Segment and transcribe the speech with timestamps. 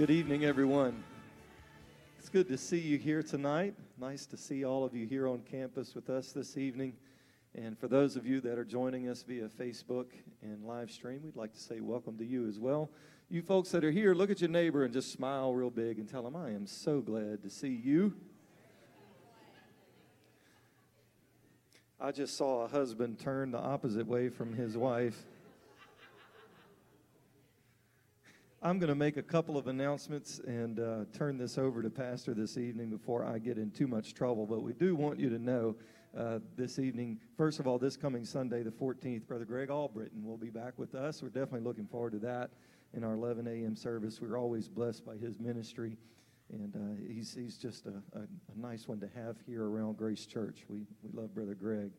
[0.00, 1.04] Good evening, everyone.
[2.18, 3.74] It's good to see you here tonight.
[3.98, 6.94] Nice to see all of you here on campus with us this evening.
[7.54, 10.06] And for those of you that are joining us via Facebook
[10.40, 12.88] and live stream, we'd like to say welcome to you as well.
[13.28, 16.08] You folks that are here, look at your neighbor and just smile real big and
[16.08, 18.14] tell them, I am so glad to see you.
[22.00, 25.26] I just saw a husband turn the opposite way from his wife.
[28.62, 32.34] I'm going to make a couple of announcements and uh, turn this over to Pastor
[32.34, 34.44] this evening before I get in too much trouble.
[34.44, 35.76] But we do want you to know
[36.14, 40.36] uh, this evening, first of all, this coming Sunday, the 14th, Brother Greg Albritton will
[40.36, 41.22] be back with us.
[41.22, 42.50] We're definitely looking forward to that
[42.92, 43.74] in our 11 a.m.
[43.74, 44.20] service.
[44.20, 45.96] We're always blessed by his ministry,
[46.52, 50.26] and uh, he's, he's just a, a, a nice one to have here around Grace
[50.26, 50.66] Church.
[50.68, 51.92] We, we love Brother Greg.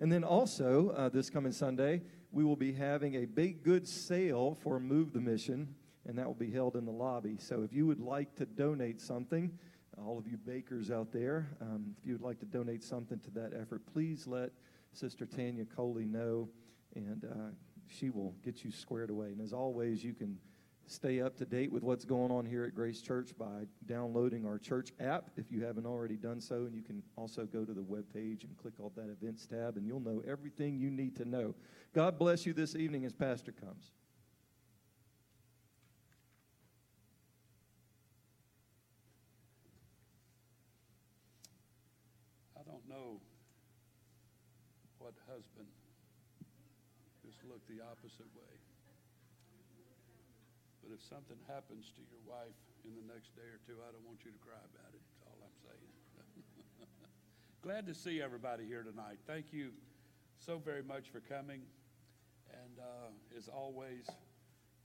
[0.00, 4.58] And then also, uh, this coming Sunday, we will be having a big goods sale
[4.64, 7.36] for Move the Mission and that will be held in the lobby.
[7.38, 9.50] So if you would like to donate something,
[9.98, 13.30] all of you bakers out there, um, if you would like to donate something to
[13.32, 14.50] that effort, please let
[14.92, 16.48] Sister Tanya Coley know,
[16.94, 17.50] and uh,
[17.86, 19.28] she will get you squared away.
[19.28, 20.38] And as always, you can
[20.86, 24.58] stay up to date with what's going on here at Grace Church by downloading our
[24.58, 26.56] church app if you haven't already done so.
[26.56, 29.76] And you can also go to the web page and click on that events tab,
[29.76, 31.54] and you'll know everything you need to know.
[31.94, 33.92] God bless you this evening as Pastor comes.
[42.92, 43.20] know
[44.98, 45.72] what husband
[47.24, 48.54] just look the opposite way.
[50.84, 54.04] But if something happens to your wife in the next day or two, I don't
[54.04, 55.00] want you to cry about it.
[55.00, 55.88] That's all I'm saying.
[57.66, 59.24] Glad to see everybody here tonight.
[59.24, 59.72] Thank you
[60.36, 61.64] so very much for coming.
[62.52, 64.04] And uh, as always,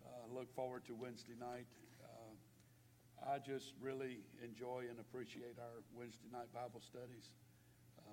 [0.06, 1.68] uh, look forward to Wednesday night.
[2.00, 7.36] Uh, I just really enjoy and appreciate our Wednesday night Bible studies.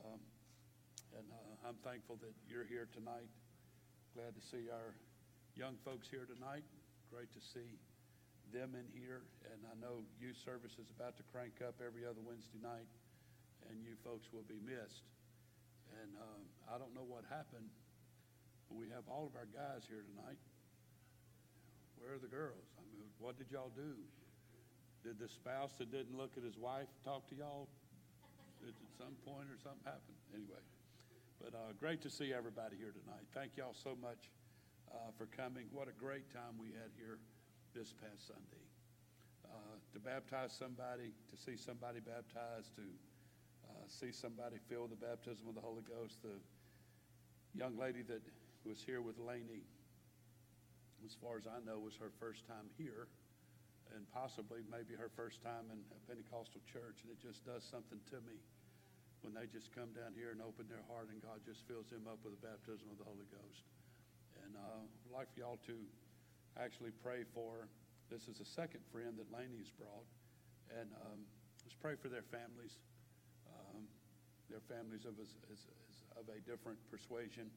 [0.02, 0.18] Um,
[1.14, 3.30] and uh, I'm thankful that you're here tonight.
[4.18, 4.94] Glad to see our
[5.54, 6.66] young folks here tonight.
[7.10, 7.78] Great to see
[8.50, 9.22] them in here.
[9.50, 12.86] And I know youth service is about to crank up every other Wednesday night,
[13.70, 15.06] and you folks will be missed.
[16.02, 17.70] And um, I don't know what happened,
[18.66, 20.38] but we have all of our guys here tonight.
[22.02, 22.66] Where are the girls?
[22.74, 23.94] I mean, what did y'all do?
[25.06, 27.70] Did the spouse that didn't look at his wife talk to y'all
[28.66, 30.16] at some point or something happened.
[30.32, 30.62] Anyway,
[31.42, 33.24] but uh, great to see everybody here tonight.
[33.34, 34.30] Thank y'all so much
[34.90, 35.66] uh, for coming.
[35.72, 37.18] What a great time we had here
[37.74, 38.64] this past Sunday.
[39.44, 42.86] Uh, to baptize somebody, to see somebody baptized, to
[43.68, 46.22] uh, see somebody feel the baptism of the Holy Ghost.
[46.22, 46.38] The
[47.54, 48.22] young lady that
[48.64, 49.62] was here with Laney,
[51.04, 53.06] as far as I know, was her first time here
[53.92, 58.00] and possibly maybe her first time in a Pentecostal church, and it just does something
[58.10, 58.40] to me
[59.24, 62.04] when they just come down here and open their heart, and God just fills them
[62.04, 63.64] up with the baptism of the Holy Ghost.
[64.44, 65.76] And uh, I'd like for y'all to
[66.60, 67.64] actually pray for.
[68.12, 70.04] This is a second friend that Laney's brought,
[70.68, 71.24] and um,
[71.64, 72.76] let's pray for their families.
[73.48, 73.88] Um,
[74.52, 75.64] their families of, is, is,
[76.20, 77.48] of a different persuasion,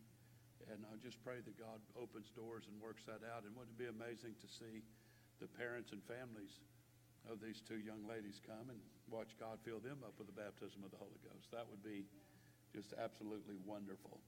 [0.71, 3.43] and I just pray that God opens doors and works that out.
[3.43, 4.87] And wouldn't it be amazing to see
[5.43, 6.63] the parents and families
[7.27, 10.83] of these two young ladies come and watch God fill them up with the baptism
[10.83, 11.51] of the Holy Ghost.
[11.51, 12.05] That would be
[12.73, 14.19] just absolutely wonderful.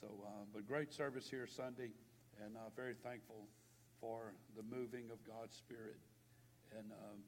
[0.00, 1.90] So, uh, but great service here Sunday,
[2.42, 3.46] and uh, very thankful
[4.00, 5.98] for the moving of God's Spirit.
[6.76, 7.18] And um,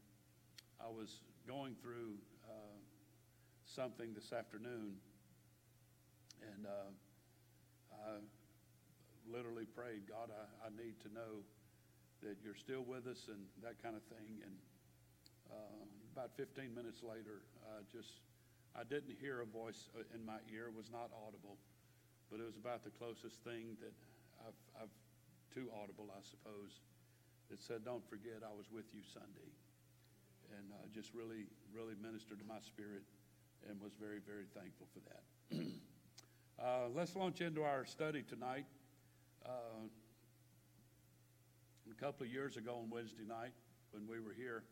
[0.81, 2.16] I was going through
[2.49, 2.78] uh,
[3.66, 4.97] something this afternoon,
[6.43, 6.91] and uh,
[7.93, 8.19] I
[9.31, 11.44] literally prayed, God, I, I need to know
[12.22, 14.41] that you're still with us and that kind of thing.
[14.44, 14.56] And
[15.50, 15.84] uh,
[16.15, 18.23] about 15 minutes later, uh, just
[18.79, 21.59] I didn't hear a voice uh, in my ear; it was not audible,
[22.31, 23.91] but it was about the closest thing that
[24.47, 24.94] I've, I've
[25.50, 26.87] too audible, I suppose.
[27.50, 29.50] That said, "Don't forget, I was with you Sunday,"
[30.55, 33.03] and uh, just really, really ministered to my spirit,
[33.67, 35.23] and was very, very thankful for that.
[36.62, 38.71] uh, let's launch into our study tonight.
[39.44, 39.91] Uh,
[41.91, 43.53] a couple of years ago on Wednesday night,
[43.91, 44.62] when we were here,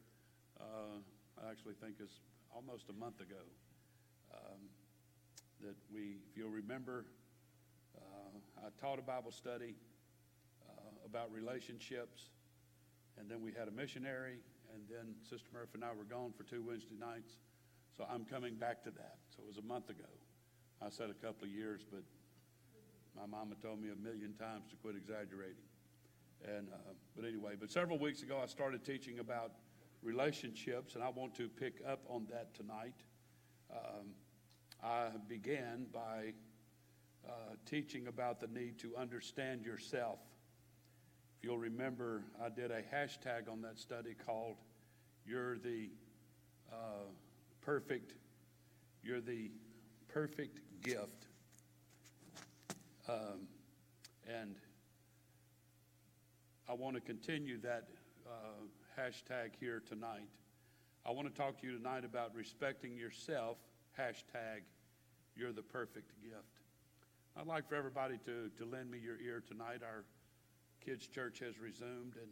[0.60, 1.02] uh,
[1.40, 2.20] I actually think it's
[2.54, 3.44] almost a month ago,
[4.34, 4.60] um,
[5.60, 7.06] that we, if you'll remember,
[7.96, 9.74] uh, I taught a Bible study
[10.68, 12.30] uh, about relationships,
[13.18, 14.38] and then we had a missionary,
[14.74, 17.38] and then Sister Murphy and I were gone for two Wednesday nights.
[17.96, 19.16] So I'm coming back to that.
[19.36, 20.08] So it was a month ago.
[20.80, 22.02] I said a couple of years, but
[23.14, 25.68] my mama told me a million times to quit exaggerating.
[26.42, 26.76] And uh,
[27.14, 29.52] but anyway, but several weeks ago I started teaching about
[30.02, 32.94] relationships, and I want to pick up on that tonight.
[33.72, 34.08] Um,
[34.82, 36.32] I began by
[37.26, 40.18] uh, teaching about the need to understand yourself.
[41.38, 44.56] If you'll remember, I did a hashtag on that study called
[45.24, 45.88] You're the
[46.72, 47.06] uh,
[47.60, 48.14] Perfect,
[49.02, 49.50] You're the
[50.08, 51.26] Perfect Gift.
[53.08, 53.46] Um,
[54.28, 54.56] and
[56.68, 57.88] I want to continue that
[58.26, 58.66] uh,
[58.98, 60.28] hashtag here tonight.
[61.06, 63.56] I want to talk to you tonight about respecting yourself,
[63.98, 64.62] hashtag,
[65.34, 66.60] you're the perfect gift.
[67.36, 69.80] I'd like for everybody to, to lend me your ear tonight.
[69.82, 70.04] Our
[70.84, 72.30] kids' church has resumed, and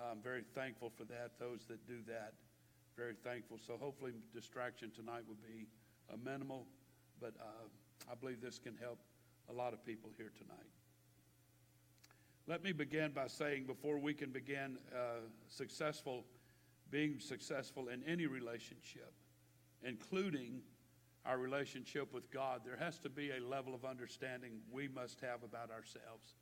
[0.00, 1.32] I'm very thankful for that.
[1.40, 2.34] Those that do that,
[2.96, 3.58] very thankful.
[3.66, 5.66] So hopefully, distraction tonight will be
[6.24, 6.66] minimal,
[7.20, 9.00] but uh, I believe this can help
[9.50, 10.77] a lot of people here tonight.
[12.48, 16.24] Let me begin by saying before we can begin uh, successful,
[16.90, 19.12] being successful in any relationship,
[19.82, 20.62] including
[21.26, 25.42] our relationship with God, there has to be a level of understanding we must have
[25.42, 26.36] about ourselves.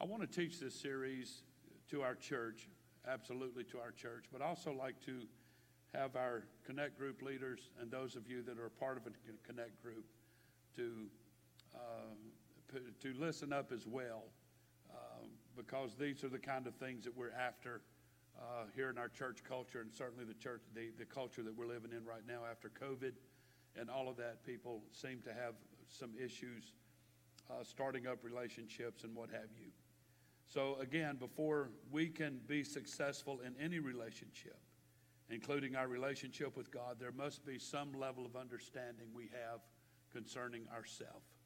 [0.00, 1.42] I want to teach this series
[1.90, 2.68] to our church,
[3.08, 5.22] absolutely to our church, but also like to
[5.92, 9.10] have our Connect group leaders and those of you that are part of a
[9.44, 10.04] Connect group
[10.76, 10.92] to,
[11.74, 14.22] uh, to listen up as well
[15.56, 17.82] because these are the kind of things that we're after
[18.38, 21.66] uh, here in our church culture and certainly the church, the, the culture that we're
[21.66, 23.12] living in right now after COVID
[23.78, 24.44] and all of that.
[24.44, 25.54] People seem to have
[25.88, 26.72] some issues
[27.50, 29.70] uh, starting up relationships and what have you.
[30.46, 34.58] So, again, before we can be successful in any relationship,
[35.28, 39.60] including our relationship with God, there must be some level of understanding we have
[40.12, 41.39] concerning ourselves.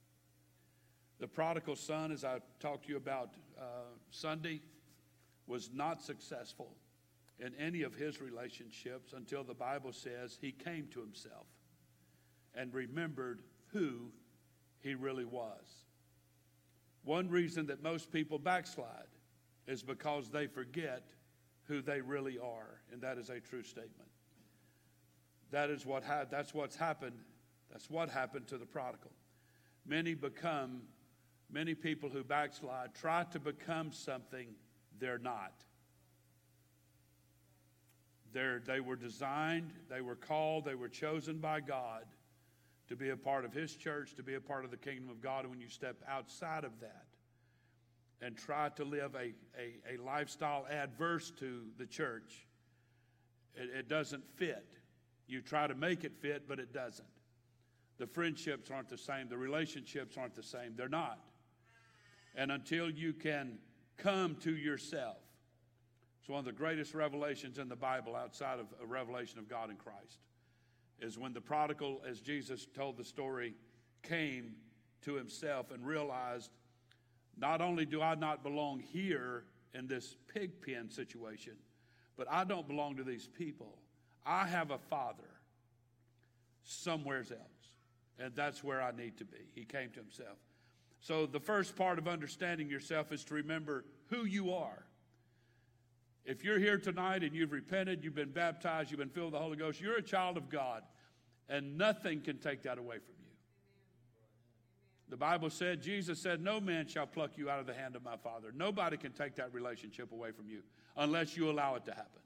[1.20, 3.62] The prodigal son, as I talked to you about uh,
[4.10, 4.60] Sunday,
[5.46, 6.74] was not successful
[7.38, 11.46] in any of his relationships until the Bible says he came to himself
[12.54, 14.10] and remembered who
[14.80, 15.84] he really was.
[17.04, 18.88] One reason that most people backslide
[19.66, 21.02] is because they forget
[21.64, 24.10] who they really are, and that is a true statement.
[25.50, 27.16] That is what ha- that's what's happened.
[27.70, 29.10] That's what happened to the prodigal.
[29.86, 30.82] Many become
[31.50, 34.48] many people who backslide try to become something
[34.98, 35.52] they're not.
[38.32, 42.04] They're, they were designed, they were called, they were chosen by God
[42.88, 45.20] to be a part of His church, to be a part of the kingdom of
[45.20, 45.44] God.
[45.44, 47.06] And when you step outside of that
[48.20, 52.46] and try to live a, a, a lifestyle adverse to the church,
[53.54, 54.66] it, it doesn't fit.
[55.28, 57.08] You try to make it fit, but it doesn't.
[57.98, 60.74] The friendships aren't the same, the relationships aren't the same.
[60.76, 61.20] They're not
[62.34, 63.58] and until you can
[63.96, 65.18] come to yourself.
[66.20, 69.70] It's one of the greatest revelations in the Bible outside of a revelation of God
[69.70, 70.18] in Christ.
[71.00, 73.54] Is when the prodigal, as Jesus told the story,
[74.02, 74.54] came
[75.02, 76.50] to himself and realized
[77.36, 79.44] not only do I not belong here
[79.74, 81.54] in this pig pen situation,
[82.16, 83.76] but I don't belong to these people.
[84.24, 85.28] I have a father
[86.62, 87.72] somewhere else,
[88.18, 89.50] and that's where I need to be.
[89.54, 90.38] He came to himself.
[91.04, 94.86] So, the first part of understanding yourself is to remember who you are.
[96.24, 99.44] If you're here tonight and you've repented, you've been baptized, you've been filled with the
[99.44, 100.82] Holy Ghost, you're a child of God,
[101.50, 103.32] and nothing can take that away from you.
[105.10, 108.02] The Bible said, Jesus said, No man shall pluck you out of the hand of
[108.02, 108.50] my Father.
[108.56, 110.62] Nobody can take that relationship away from you
[110.96, 112.22] unless you allow it to happen.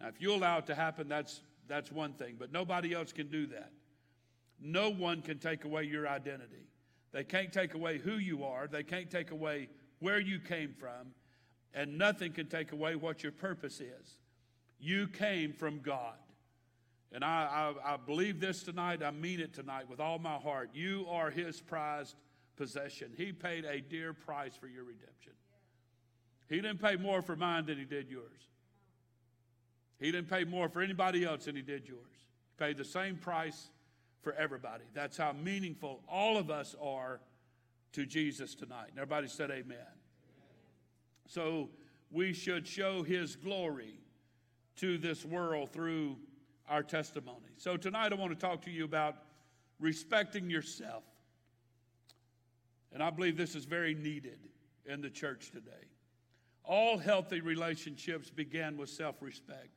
[0.00, 3.28] Now, if you allow it to happen, that's, that's one thing, but nobody else can
[3.28, 3.70] do that.
[4.60, 6.66] No one can take away your identity.
[7.12, 9.68] They can't take away who you are, they can't take away
[10.00, 11.12] where you came from,
[11.72, 14.18] and nothing can take away what your purpose is.
[14.78, 16.14] You came from God.
[17.12, 19.02] And I, I, I, believe this tonight.
[19.02, 20.70] I mean it tonight with all my heart.
[20.74, 22.16] You are His prized
[22.56, 23.12] possession.
[23.16, 25.32] He paid a dear price for your redemption.
[26.48, 28.50] He didn't pay more for mine than He did yours.
[29.98, 32.00] He didn't pay more for anybody else than He did yours.
[32.10, 33.68] He paid the same price
[34.26, 34.82] for everybody.
[34.92, 37.20] That's how meaningful all of us are
[37.92, 38.88] to Jesus tonight.
[38.90, 39.62] And everybody said amen.
[39.70, 39.86] amen.
[41.28, 41.70] So
[42.10, 44.00] we should show his glory
[44.78, 46.16] to this world through
[46.68, 47.52] our testimony.
[47.56, 49.14] So tonight I want to talk to you about
[49.78, 51.04] respecting yourself.
[52.92, 54.40] And I believe this is very needed
[54.86, 55.86] in the church today.
[56.64, 59.68] All healthy relationships begin with self respect.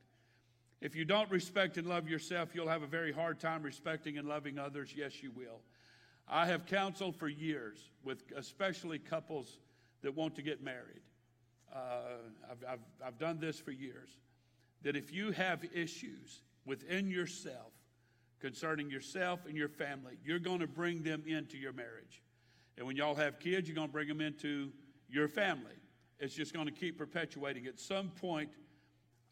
[0.80, 4.26] If you don't respect and love yourself, you'll have a very hard time respecting and
[4.26, 4.94] loving others.
[4.96, 5.60] Yes, you will.
[6.26, 9.58] I have counseled for years with especially couples
[10.02, 11.02] that want to get married.
[11.74, 12.16] Uh,
[12.50, 14.08] I've, I've, I've done this for years.
[14.82, 17.72] that if you have issues within yourself
[18.40, 22.22] concerning yourself and your family, you're going to bring them into your marriage.
[22.78, 24.70] And when y'all have kids, you're going to bring them into
[25.08, 25.74] your family.
[26.18, 27.66] It's just going to keep perpetuating.
[27.66, 28.48] At some point,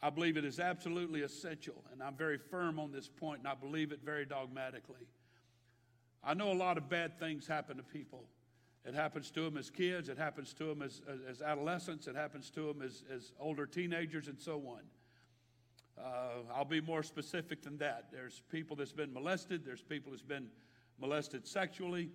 [0.00, 3.54] I believe it is absolutely essential, and I'm very firm on this point, and I
[3.54, 5.08] believe it very dogmatically.
[6.22, 8.24] I know a lot of bad things happen to people.
[8.84, 12.48] It happens to them as kids, it happens to them as, as, adolescents, it happens
[12.50, 14.80] to them as, as older teenagers, and so on.
[15.98, 18.06] Uh, I'll be more specific than that.
[18.12, 20.46] There's people that's been molested, there's people that's been
[21.00, 22.10] molested sexually,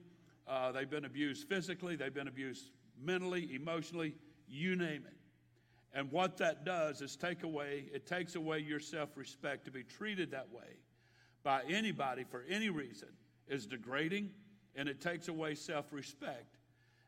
[0.48, 2.70] uh, they've been abused physically, they've been abused
[3.02, 4.16] mentally, emotionally,
[4.48, 5.18] you name it.
[5.94, 9.84] And what that does is take away, it takes away your self respect to be
[9.84, 10.80] treated that way
[11.44, 13.10] by anybody for any reason
[13.48, 14.32] is degrading
[14.76, 16.58] and it takes away self respect.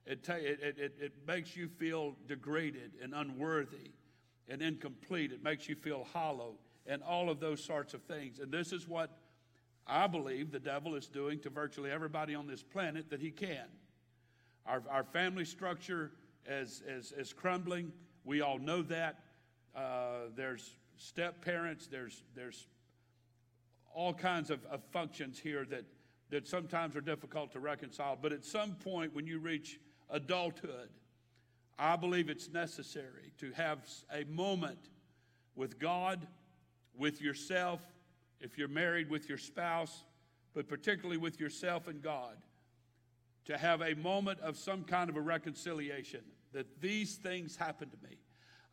[0.06, 3.92] It, ta- it, it, it makes you feel degraded and unworthy
[4.48, 5.32] and incomplete.
[5.32, 8.38] It makes you feel hollow and all of those sorts of things.
[8.38, 9.18] And this is what
[9.88, 13.66] I believe the devil is doing to virtually everybody on this planet that he can.
[14.68, 16.12] Our, our family structure
[16.48, 17.92] is, is, is crumbling.
[18.26, 19.20] We all know that.
[19.76, 22.68] Uh, there's step parents, there's, there's
[23.94, 25.84] all kinds of, of functions here that,
[26.32, 28.18] that sometimes are difficult to reconcile.
[28.20, 29.80] But at some point, when you reach
[30.10, 30.90] adulthood,
[31.78, 33.80] I believe it's necessary to have
[34.12, 34.80] a moment
[35.56, 36.26] with God,
[36.98, 37.82] with yourself,
[38.40, 40.04] if you're married with your spouse,
[40.54, 42.38] but particularly with yourself and God,
[43.46, 46.22] to have a moment of some kind of a reconciliation
[46.56, 48.18] that these things happened to me.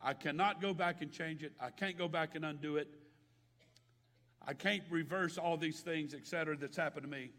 [0.01, 1.53] I cannot go back and change it.
[1.61, 2.87] I can't go back and undo it.
[4.45, 7.29] I can't reverse all these things, et cetera, that's happened to me.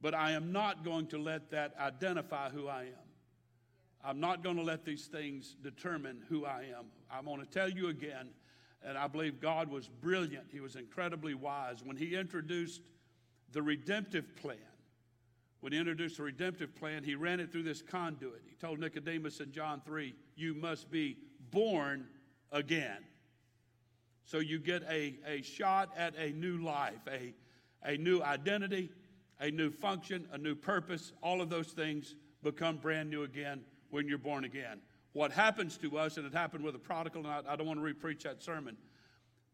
[0.00, 3.08] But I am not going to let that identify who I am.
[4.04, 6.86] I'm not going to let these things determine who I am.
[7.10, 8.30] I'm going to tell you again,
[8.82, 10.46] and I believe God was brilliant.
[10.50, 11.82] He was incredibly wise.
[11.84, 12.80] When He introduced
[13.52, 14.56] the redemptive plan,
[15.62, 18.42] when he introduced the redemptive plan, he ran it through this conduit.
[18.48, 21.16] He told Nicodemus in John 3, You must be
[21.52, 22.08] born
[22.50, 22.98] again.
[24.24, 27.32] So you get a, a shot at a new life, a,
[27.84, 28.90] a new identity,
[29.38, 31.12] a new function, a new purpose.
[31.22, 34.80] All of those things become brand new again when you're born again.
[35.12, 37.78] What happens to us, and it happened with the prodigal, and I, I don't want
[37.78, 38.76] to repreach that sermon,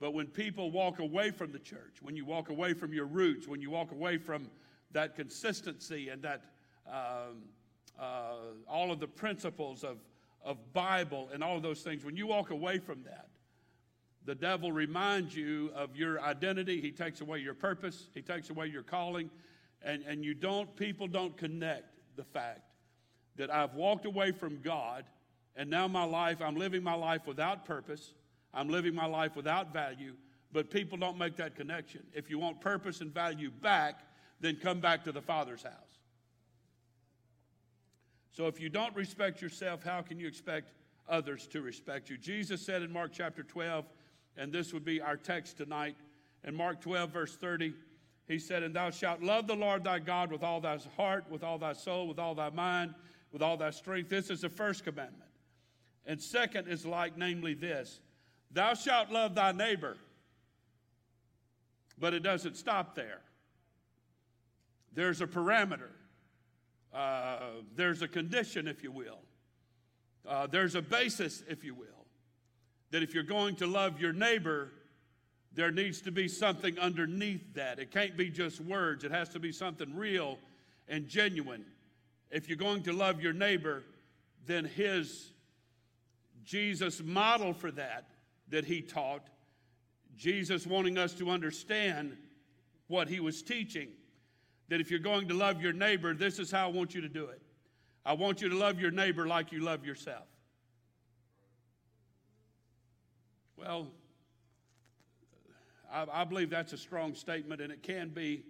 [0.00, 3.46] but when people walk away from the church, when you walk away from your roots,
[3.46, 4.48] when you walk away from
[4.92, 6.42] that consistency and that
[6.86, 7.42] um,
[7.98, 8.34] uh,
[8.68, 9.98] all of the principles of,
[10.44, 13.28] of Bible and all of those things, when you walk away from that,
[14.24, 16.80] the devil reminds you of your identity.
[16.80, 18.08] He takes away your purpose.
[18.14, 19.30] He takes away your calling.
[19.82, 22.62] And, and you don't, people don't connect the fact
[23.36, 25.04] that I've walked away from God
[25.58, 28.14] and now my life, I'm living my life without purpose.
[28.54, 30.14] I'm living my life without value.
[30.52, 32.04] But people don't make that connection.
[32.14, 34.00] If you want purpose and value back,
[34.40, 35.72] then come back to the Father's house.
[38.30, 40.72] So if you don't respect yourself, how can you expect
[41.08, 42.16] others to respect you?
[42.16, 43.84] Jesus said in Mark chapter 12,
[44.36, 45.96] and this would be our text tonight,
[46.44, 47.74] in Mark 12, verse 30,
[48.28, 51.42] he said, And thou shalt love the Lord thy God with all thy heart, with
[51.42, 52.94] all thy soul, with all thy mind,
[53.32, 54.08] with all thy strength.
[54.08, 55.30] This is the first commandment.
[56.06, 58.00] And second is like, namely, this
[58.50, 59.96] Thou shalt love thy neighbor.
[61.98, 63.20] But it doesn't stop there.
[64.94, 65.90] There's a parameter,
[66.92, 67.38] uh,
[67.76, 69.20] there's a condition, if you will,
[70.26, 72.06] uh, there's a basis, if you will,
[72.90, 74.72] that if you're going to love your neighbor,
[75.52, 77.78] there needs to be something underneath that.
[77.78, 80.38] It can't be just words, it has to be something real
[80.88, 81.64] and genuine.
[82.30, 83.84] If you're going to love your neighbor,
[84.46, 85.32] then his
[86.44, 88.06] Jesus model for that
[88.48, 89.28] that he taught,
[90.16, 92.16] Jesus wanting us to understand
[92.86, 93.88] what he was teaching
[94.68, 97.08] that if you're going to love your neighbor, this is how I want you to
[97.08, 97.40] do it.
[98.04, 100.24] I want you to love your neighbor like you love yourself.
[103.56, 103.88] Well,
[105.92, 108.44] I, I, believe that's a strong statement, and it can be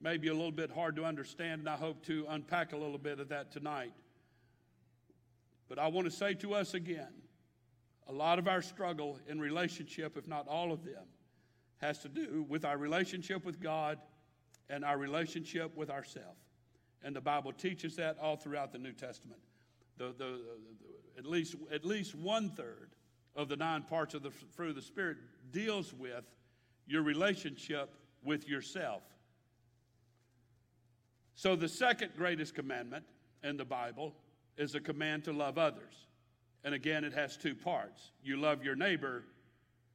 [0.00, 3.20] maybe a little bit hard to understand, and I hope to unpack a little bit
[3.20, 3.92] of that tonight.
[5.68, 7.12] But I want to say to us again
[8.08, 11.04] a lot of our struggle in relationship, if not all of them,
[11.78, 13.98] has to do with our relationship with God
[14.68, 16.40] and our relationship with ourselves.
[17.02, 19.40] And the Bible teaches that all throughout the New Testament.
[19.98, 22.90] The, the, the, at, least, at least one third
[23.36, 25.18] of the nine parts of the fruit of the Spirit
[25.52, 26.24] deals with
[26.86, 29.02] your relationship with yourself.
[31.36, 33.04] So, the second greatest commandment
[33.42, 34.14] in the Bible
[34.56, 36.06] is a command to love others.
[36.62, 38.12] And again, it has two parts.
[38.22, 39.24] You love your neighbor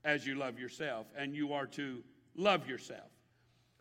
[0.03, 2.03] as you love yourself, and you are to
[2.35, 3.09] love yourself.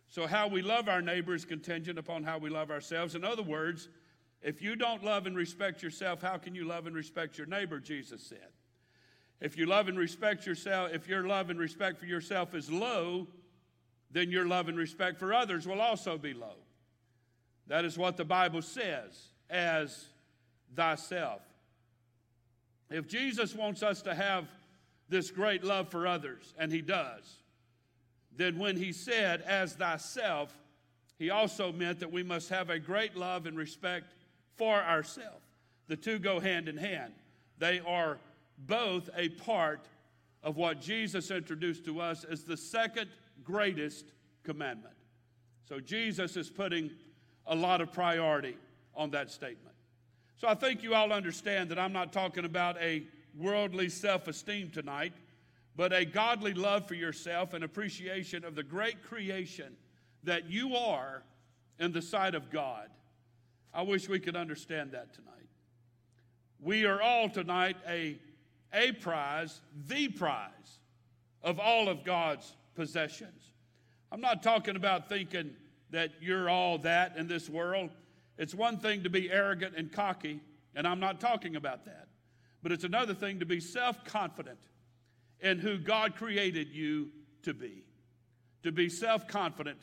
[0.08, 3.14] So, how we love our neighbor is contingent upon how we love ourselves.
[3.14, 3.88] In other words,
[4.42, 7.78] if you don't love and respect yourself, how can you love and respect your neighbor?
[7.78, 8.48] Jesus said.
[9.40, 13.28] If you love and respect yourself, if your love and respect for yourself is low,
[14.10, 16.56] then your love and respect for others will also be low.
[17.66, 20.06] That is what the Bible says as
[20.74, 21.42] thyself.
[22.90, 24.48] If Jesus wants us to have
[25.08, 27.36] this great love for others, and he does,
[28.38, 30.54] then when he said, as thyself,
[31.18, 34.14] he also meant that we must have a great love and respect
[34.56, 35.44] for ourselves.
[35.88, 37.12] The two go hand in hand.
[37.58, 38.18] They are
[38.56, 39.80] both a part
[40.44, 43.10] of what Jesus introduced to us as the second
[43.42, 44.06] greatest
[44.44, 44.94] commandment.
[45.68, 46.90] So Jesus is putting
[47.46, 48.56] a lot of priority
[48.94, 49.74] on that statement.
[50.36, 53.02] So I think you all understand that I'm not talking about a
[53.36, 55.12] worldly self esteem tonight,
[55.78, 59.76] but a godly love for yourself and appreciation of the great creation
[60.24, 61.22] that you are
[61.78, 62.88] in the sight of God.
[63.72, 65.36] I wish we could understand that tonight.
[66.60, 68.18] We are all tonight a,
[68.72, 70.80] a prize, the prize
[71.44, 73.52] of all of God's possessions.
[74.10, 75.52] I'm not talking about thinking
[75.90, 77.90] that you're all that in this world.
[78.36, 80.40] It's one thing to be arrogant and cocky,
[80.74, 82.08] and I'm not talking about that.
[82.64, 84.58] But it's another thing to be self confident
[85.40, 87.10] in who God created you
[87.42, 87.84] to be.
[88.64, 89.78] To be self confident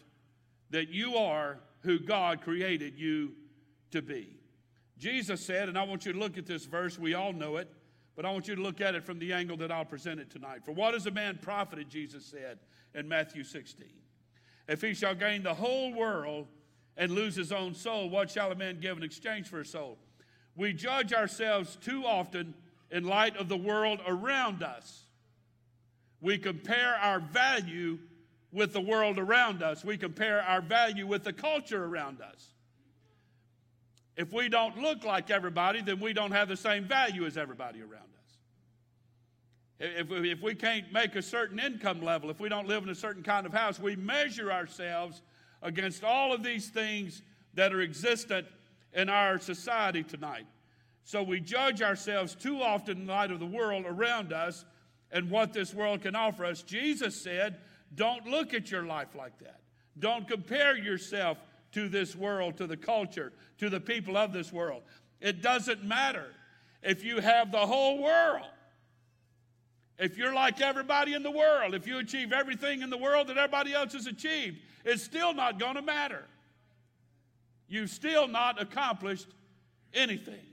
[0.69, 3.33] that you are who God created you
[3.91, 4.37] to be.
[4.97, 7.69] Jesus said, and I want you to look at this verse, we all know it,
[8.15, 10.29] but I want you to look at it from the angle that I'll present it
[10.29, 10.63] tonight.
[10.65, 12.59] For what is a man profited, Jesus said
[12.93, 13.87] in Matthew 16?
[14.67, 16.47] If he shall gain the whole world
[16.97, 19.97] and lose his own soul, what shall a man give in exchange for his soul?
[20.55, 22.53] We judge ourselves too often
[22.89, 25.04] in light of the world around us.
[26.25, 27.99] We compare our value
[28.51, 32.47] with the world around us, we compare our value with the culture around us.
[34.17, 37.81] If we don't look like everybody, then we don't have the same value as everybody
[37.81, 38.37] around us.
[39.79, 42.95] If, if we can't make a certain income level, if we don't live in a
[42.95, 45.21] certain kind of house, we measure ourselves
[45.61, 47.21] against all of these things
[47.53, 48.47] that are existent
[48.93, 50.47] in our society tonight.
[51.03, 54.65] So we judge ourselves too often in light of the world around us
[55.15, 56.61] and what this world can offer us.
[56.61, 57.57] Jesus said,
[57.95, 59.61] Don't look at your life like that.
[59.97, 61.37] Don't compare yourself
[61.71, 64.83] to this world, to the culture, to the people of this world.
[65.21, 66.27] It doesn't matter
[66.83, 68.45] if you have the whole world.
[69.97, 73.37] If you're like everybody in the world, if you achieve everything in the world that
[73.37, 76.25] everybody else has achieved, it's still not going to matter.
[77.69, 79.27] You've still not accomplished
[79.93, 80.45] anything.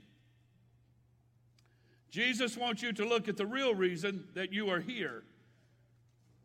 [2.13, 5.23] Jesus wants you to look at the real reason that you are here.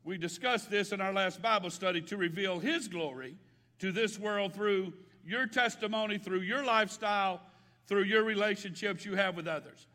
[0.03, 3.37] We discussed this in our last Bible study to reveal His glory
[3.81, 4.95] to this world through
[5.27, 7.43] your testimony, through your lifestyle,
[7.87, 9.87] through your relationships you have with others.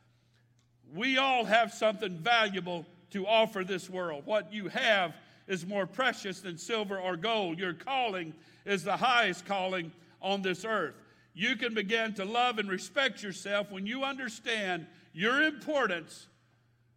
[0.93, 4.27] We all have something valuable to offer this world.
[4.27, 5.15] What you have
[5.47, 7.57] is more precious than silver or gold.
[7.57, 10.93] Your calling is the highest calling on this earth.
[11.33, 16.27] You can begin to love and respect yourself when you understand your importance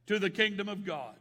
[0.06, 1.16] to the kingdom of God.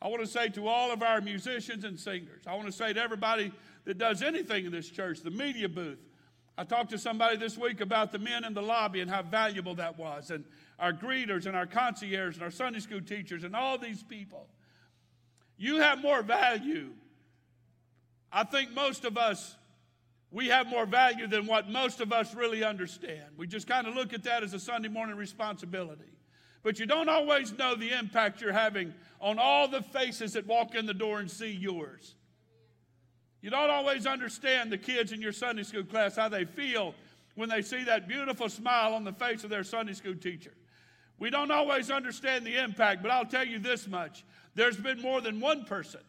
[0.00, 2.92] I want to say to all of our musicians and singers, I want to say
[2.92, 3.52] to everybody
[3.84, 5.98] that does anything in this church, the media booth.
[6.56, 9.76] I talked to somebody this week about the men in the lobby and how valuable
[9.76, 10.44] that was, and
[10.78, 14.46] our greeters and our concierges and our Sunday school teachers and all these people.
[15.56, 16.90] You have more value.
[18.32, 19.56] I think most of us,
[20.30, 23.24] we have more value than what most of us really understand.
[23.36, 26.17] We just kind of look at that as a Sunday morning responsibility.
[26.62, 30.74] But you don't always know the impact you're having on all the faces that walk
[30.74, 32.14] in the door and see yours.
[33.40, 36.94] You don't always understand the kids in your Sunday school class how they feel
[37.36, 40.52] when they see that beautiful smile on the face of their Sunday school teacher.
[41.18, 44.24] We don't always understand the impact, but I'll tell you this much.
[44.54, 46.00] There's been more than one person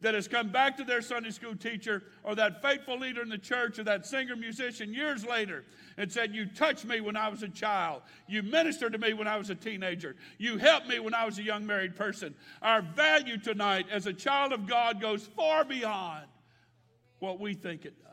[0.00, 3.38] that has come back to their Sunday school teacher or that faithful leader in the
[3.38, 5.64] church or that singer musician years later
[5.96, 8.02] and said, You touched me when I was a child.
[8.28, 10.14] You ministered to me when I was a teenager.
[10.38, 12.34] You helped me when I was a young married person.
[12.62, 16.26] Our value tonight as a child of God goes far beyond
[17.18, 18.08] what we think it does.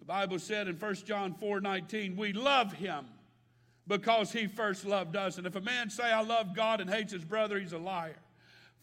[0.00, 3.06] The Bible said in 1 John 4 19, we love him
[3.86, 5.38] because he first loved us.
[5.38, 8.16] And if a man say, I love God and hates his brother, he's a liar.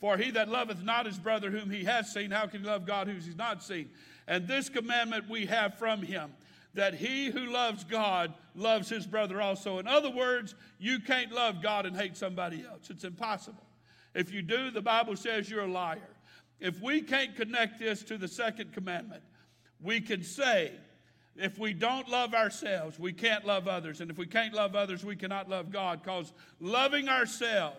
[0.02, 2.86] For he that loveth not his brother whom he has seen, how can he love
[2.88, 3.92] God whom he's not seen?
[4.28, 6.32] And this commandment we have from him
[6.74, 9.78] that he who loves God loves his brother also.
[9.78, 12.90] In other words, you can't love God and hate somebody else.
[12.90, 13.64] It's impossible.
[14.16, 16.00] If you do, the Bible says you're a liar.
[16.60, 19.22] If we can't connect this to the second commandment,
[19.82, 20.72] we can say,
[21.36, 24.02] if we don't love ourselves, we can't love others.
[24.02, 27.76] And if we can't love others, we cannot love God because loving ourselves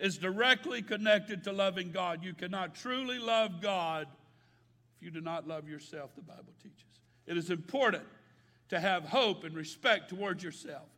[0.00, 2.24] is directly connected to loving God.
[2.24, 4.06] You cannot truly love God
[4.96, 7.00] if you do not love yourself, the Bible teaches.
[7.26, 8.04] It is important
[8.68, 10.88] to have hope and respect towards yourself.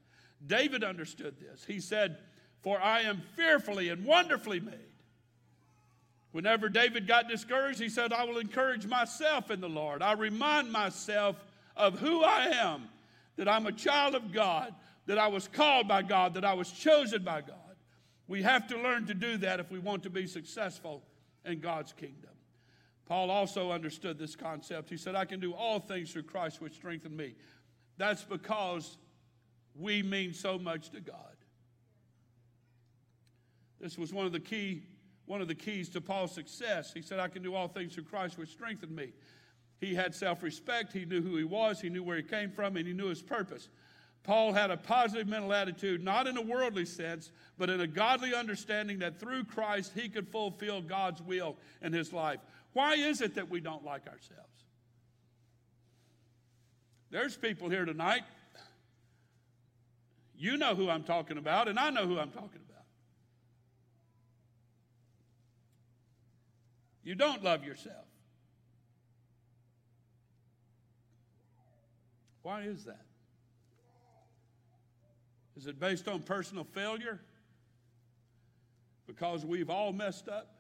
[0.47, 1.65] David understood this.
[1.65, 2.19] He said,
[2.63, 4.75] For I am fearfully and wonderfully made.
[6.33, 10.03] Whenever David got discouraged, he said, I will encourage myself in the Lord.
[10.03, 11.37] I remind myself
[11.77, 12.89] of who I am,
[13.37, 14.75] that I'm a child of God,
[15.07, 17.62] that I was called by God, that I was chosen by God.
[18.29, 21.03] We have to learn to do that if we want to be successful
[21.45, 22.31] in God's kingdom.
[23.07, 24.89] Paul also understood this concept.
[24.89, 27.35] He said, I can do all things through Christ which strengthen me.
[27.99, 28.97] That's because
[29.75, 31.17] we mean so much to God.
[33.81, 34.85] This was one of the key
[35.27, 36.93] one of the keys to Paul's success.
[36.93, 39.13] He said, I can do all things through Christ which strengthen me.
[39.81, 40.93] He had self respect.
[40.93, 41.81] He knew who he was.
[41.81, 43.69] He knew where he came from, and he knew his purpose.
[44.25, 48.35] Paul had a positive mental attitude, not in a worldly sense, but in a godly
[48.35, 52.39] understanding that through Christ he could fulfill God's will in his life.
[52.73, 54.65] Why is it that we don't like ourselves?
[57.11, 58.23] There's people here tonight.
[60.37, 62.85] You know who I'm talking about, and I know who I'm talking about.
[67.05, 68.07] You don't love yourself.
[72.43, 73.05] Why is that?
[75.57, 77.21] Is it based on personal failure?
[79.07, 80.55] Because we've all messed up?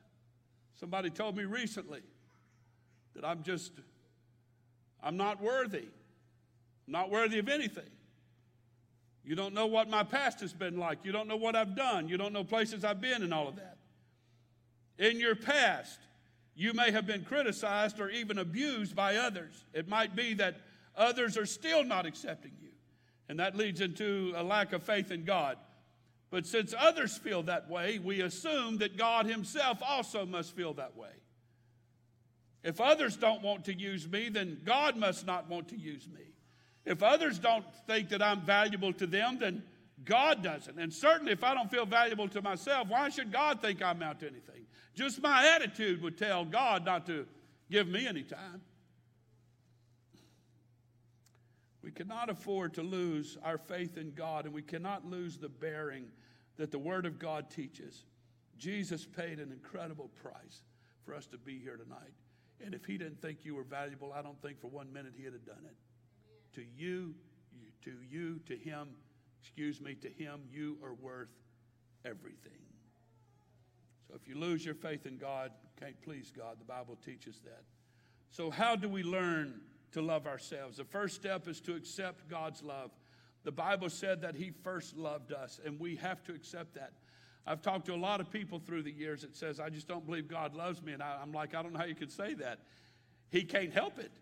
[0.78, 2.00] Somebody told me recently
[3.14, 3.72] that I'm just,
[5.02, 5.86] I'm not worthy.
[6.86, 7.90] I'm not worthy of anything.
[9.24, 10.98] You don't know what my past has been like.
[11.04, 12.08] You don't know what I've done.
[12.08, 13.76] You don't know places I've been and all of that.
[14.98, 16.00] In your past,
[16.54, 19.64] you may have been criticized or even abused by others.
[19.72, 20.56] It might be that
[20.96, 22.71] Others are still not accepting you.
[23.28, 25.56] And that leads into a lack of faith in God.
[26.30, 30.96] But since others feel that way, we assume that God Himself also must feel that
[30.96, 31.10] way.
[32.64, 36.22] If others don't want to use me, then God must not want to use me.
[36.84, 39.62] If others don't think that I'm valuable to them, then
[40.04, 40.78] God doesn't.
[40.78, 44.20] And certainly, if I don't feel valuable to myself, why should God think I'm out
[44.20, 44.66] to anything?
[44.94, 47.26] Just my attitude would tell God not to
[47.70, 48.62] give me any time.
[51.82, 56.06] We cannot afford to lose our faith in God, and we cannot lose the bearing
[56.56, 58.04] that the Word of God teaches.
[58.56, 60.62] Jesus paid an incredible price
[61.04, 62.12] for us to be here tonight.
[62.64, 65.32] And if He didn't think you were valuable, I don't think for one minute He'd
[65.32, 65.76] have done it.
[66.54, 67.14] To you,
[67.52, 68.88] you to you, to Him,
[69.40, 71.30] excuse me, to Him, you are worth
[72.04, 72.52] everything.
[74.06, 76.60] So if you lose your faith in God, can't please God.
[76.60, 77.62] The Bible teaches that.
[78.30, 79.60] So, how do we learn
[79.92, 80.76] to love ourselves.
[80.76, 82.90] The first step is to accept God's love.
[83.44, 86.92] The Bible said that He first loved us, and we have to accept that.
[87.46, 90.06] I've talked to a lot of people through the years that says, I just don't
[90.06, 90.92] believe God loves me.
[90.92, 92.60] And I, am like, I don't know how you could say that.
[93.30, 94.12] He can't help it.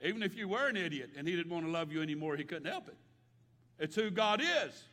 [0.00, 2.44] Even if you were an idiot and he didn't want to love you anymore, he
[2.44, 2.96] couldn't help it.
[3.80, 4.84] It's who God is.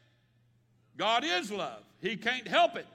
[0.97, 1.83] God is love.
[2.01, 2.87] He can't help it.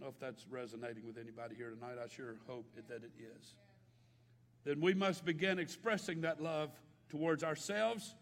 [0.00, 1.96] Know if that's resonating with anybody here tonight.
[2.02, 3.54] I sure hope that it is.
[4.64, 6.70] Then we must begin expressing that love
[7.08, 8.14] towards ourselves.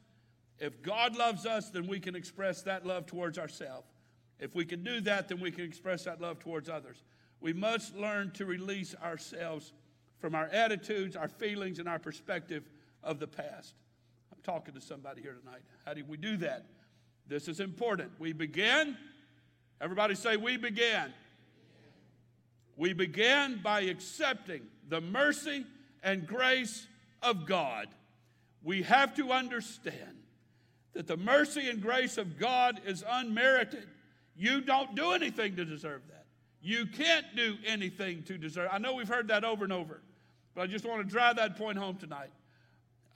[0.59, 3.87] If God loves us, then we can express that love towards ourselves.
[4.41, 7.05] If we can do that, then we can express that love towards others.
[7.41, 9.73] We must learn to release ourselves
[10.19, 12.69] from our attitudes, our feelings, and our perspective
[13.03, 13.75] of the past.
[14.33, 15.63] I'm talking to somebody here tonight.
[15.85, 16.67] How do we do that?
[17.29, 18.11] This is important.
[18.19, 18.97] We begin.
[19.81, 21.13] Everybody say, We begin.
[22.79, 25.67] We began by accepting the mercy
[26.03, 26.87] and grace
[27.23, 27.89] of God.
[28.63, 30.17] We have to understand
[30.95, 33.89] that the mercy and grace of God is unmerited.
[34.37, 36.25] You don't do anything to deserve that.
[36.63, 38.69] You can't do anything to deserve.
[38.73, 40.01] I know we've heard that over and over,
[40.55, 42.31] but I just want to drive that point home tonight.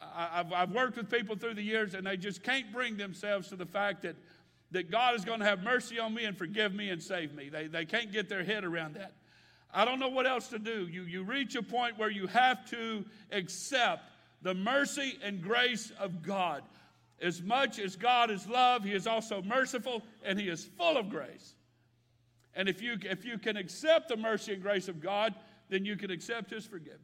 [0.00, 3.56] I've, I've worked with people through the years, and they just can't bring themselves to
[3.56, 4.16] the fact that,
[4.72, 7.48] that God is going to have mercy on me and forgive me and save me.
[7.48, 9.12] They, they can't get their head around that.
[9.72, 10.86] I don't know what else to do.
[10.86, 14.10] You, you reach a point where you have to accept
[14.42, 16.62] the mercy and grace of God.
[17.20, 21.08] As much as God is love, He is also merciful and He is full of
[21.08, 21.54] grace.
[22.54, 25.34] And if you, if you can accept the mercy and grace of God,
[25.70, 27.00] then you can accept His forgiveness.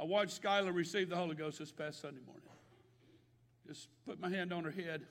[0.00, 2.42] I watched Skylar receive the Holy Ghost this past Sunday morning.
[3.66, 5.02] Just put my hand on her head,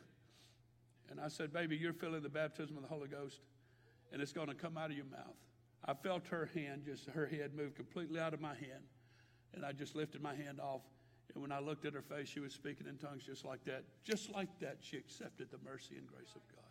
[1.10, 3.40] And I said, Baby, you're feeling the baptism of the Holy Ghost,
[4.12, 5.36] and it's going to come out of your mouth.
[5.86, 8.86] I felt her hand, just her head move completely out of my hand.
[9.54, 10.82] And I just lifted my hand off.
[11.34, 13.84] And when I looked at her face, she was speaking in tongues just like that.
[14.04, 16.66] Just like that, she accepted the mercy and grace of God.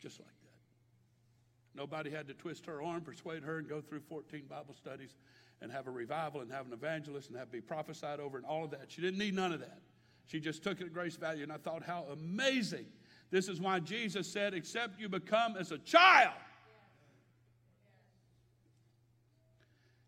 [0.00, 1.78] Just like that.
[1.78, 5.14] Nobody had to twist her arm, persuade her, and go through 14 Bible studies
[5.60, 8.64] and have a revival and have an evangelist and have be prophesied over and all
[8.64, 8.86] of that.
[8.88, 9.80] She didn't need none of that.
[10.26, 11.42] She just took it at grace value.
[11.42, 12.86] And I thought, how amazing.
[13.30, 16.34] This is why Jesus said, except you become as a child.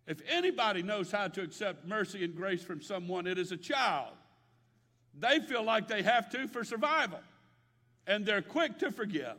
[0.07, 4.15] If anybody knows how to accept mercy and grace from someone, it is a child.
[5.19, 7.21] They feel like they have to for survival.
[8.07, 9.37] And they're quick to forgive.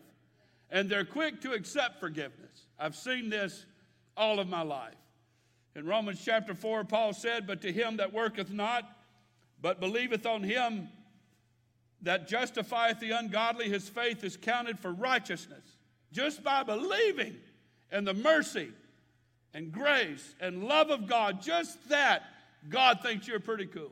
[0.69, 2.67] And they're quick to accept forgiveness.
[2.79, 3.65] I've seen this
[4.15, 4.95] all of my life.
[5.75, 8.89] In Romans chapter 4, Paul said, But to him that worketh not,
[9.61, 10.89] but believeth on him
[12.03, 15.77] that justifieth the ungodly, his faith is counted for righteousness.
[16.11, 17.35] Just by believing
[17.91, 18.69] in the mercy
[19.53, 22.23] and grace and love of God, just that,
[22.69, 23.91] God thinks you're pretty cool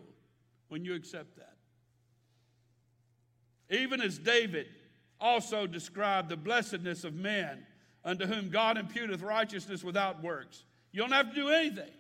[0.70, 1.54] when you accept that.
[3.70, 4.68] Even as David
[5.20, 7.66] also described the blessedness of men
[8.04, 10.64] unto whom God imputeth righteousness without works.
[10.92, 11.92] You don't have to do anything.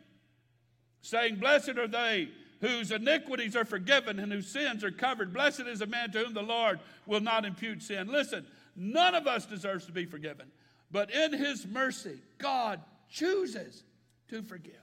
[1.01, 2.29] Saying, Blessed are they
[2.61, 5.33] whose iniquities are forgiven and whose sins are covered.
[5.33, 8.07] Blessed is a man to whom the Lord will not impute sin.
[8.07, 8.45] Listen,
[8.75, 10.47] none of us deserves to be forgiven,
[10.91, 13.83] but in his mercy, God chooses
[14.29, 14.73] to forgive.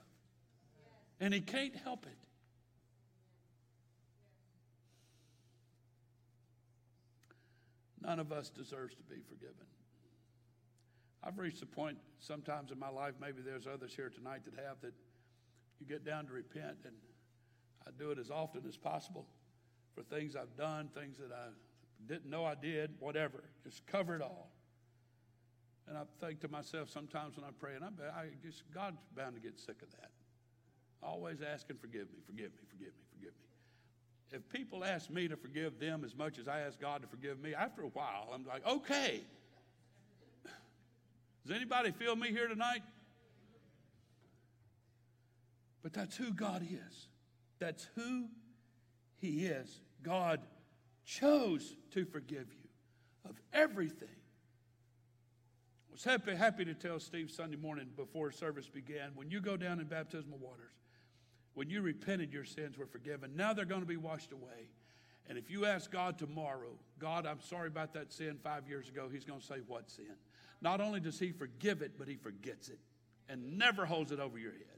[1.21, 2.13] And he can't help it.
[8.03, 9.67] None of us deserves to be forgiven.
[11.25, 14.81] I've reached the point sometimes in my life, maybe there's others here tonight that have,
[14.83, 14.95] that
[15.81, 16.95] you get down to repent, and
[17.87, 19.27] I do it as often as possible
[19.95, 21.49] for things I've done, things that I
[22.07, 23.45] didn't know I did, whatever.
[23.65, 24.51] Just cover it all.
[25.89, 27.89] And I think to myself sometimes when I pray, and I,
[28.21, 30.11] I just, God's bound to get sick of that.
[31.03, 33.47] Always asking, forgive me, forgive me, forgive me, forgive me.
[34.33, 37.41] If people ask me to forgive them as much as I ask God to forgive
[37.41, 39.21] me, after a while, I'm like, okay,
[41.47, 42.83] does anybody feel me here tonight?
[45.83, 47.07] But that's who God is.
[47.59, 48.27] That's who
[49.17, 49.81] He is.
[50.03, 50.41] God
[51.05, 52.69] chose to forgive you
[53.29, 54.09] of everything.
[55.89, 59.57] I was happy, happy to tell Steve Sunday morning before service began when you go
[59.57, 60.75] down in baptismal waters,
[61.55, 63.35] when you repented, your sins were forgiven.
[63.35, 64.69] Now they're going to be washed away.
[65.29, 69.09] And if you ask God tomorrow, God, I'm sorry about that sin five years ago,
[69.11, 70.05] He's going to say, What sin?
[70.61, 72.79] Not only does He forgive it, but He forgets it
[73.29, 74.76] and never holds it over your head.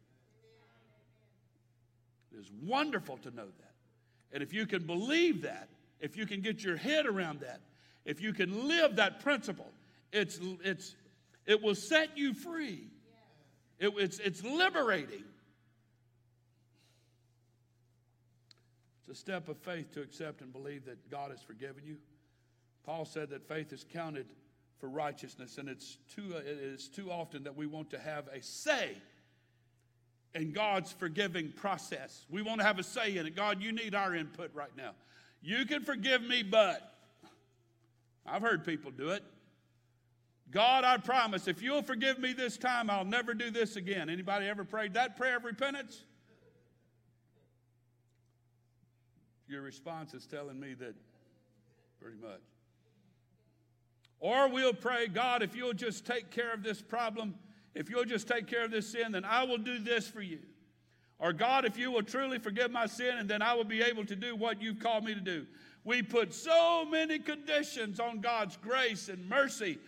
[2.38, 3.72] It is wonderful to know that.
[4.32, 5.68] And if you can believe that,
[6.00, 7.60] if you can get your head around that,
[8.04, 9.70] if you can live that principle,
[10.12, 10.94] it's, it's,
[11.46, 12.84] it will set you free.
[13.80, 15.24] It, it's, it's liberating.
[19.00, 21.96] It's a step of faith to accept and believe that God has forgiven you.
[22.84, 24.26] Paul said that faith is counted
[24.78, 28.40] for righteousness, and it's too, it is too often that we want to have a
[28.42, 28.96] say
[30.34, 32.26] in God's forgiving process.
[32.30, 33.34] We want to have a say in it.
[33.34, 34.92] God, you need our input right now.
[35.42, 36.94] You can forgive me, but
[38.26, 39.22] I've heard people do it.
[40.50, 44.08] God, I promise, if you'll forgive me this time, I'll never do this again.
[44.08, 46.04] Anybody ever prayed that prayer of repentance?
[49.46, 50.94] Your response is telling me that
[52.00, 52.40] pretty much.
[54.20, 57.34] Or we'll pray, God, if you'll just take care of this problem,
[57.74, 60.40] if you'll just take care of this sin, then I will do this for you.
[61.18, 64.04] Or God, if you will truly forgive my sin, and then I will be able
[64.06, 65.46] to do what you've called me to do.
[65.84, 69.78] We put so many conditions on God's grace and mercy.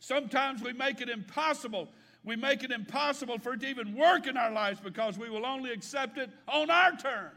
[0.00, 1.88] Sometimes we make it impossible.
[2.24, 5.46] We make it impossible for it to even work in our lives because we will
[5.46, 7.34] only accept it on our terms.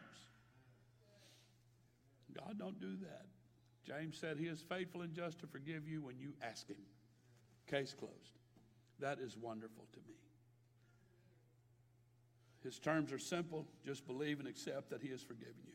[2.33, 3.25] God don't do that.
[3.85, 6.77] James said he is faithful and just to forgive you when you ask him.
[7.67, 8.13] Case closed.
[8.99, 10.15] That is wonderful to me.
[12.63, 15.73] His terms are simple just believe and accept that he has forgiven you.